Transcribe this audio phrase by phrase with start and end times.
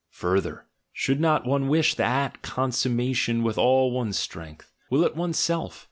[0.13, 0.65] Further!
[0.91, 5.79] Should not one wish that consummation with all one's strength?— will it one's self?